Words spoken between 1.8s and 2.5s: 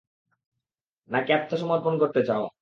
করতে চাও?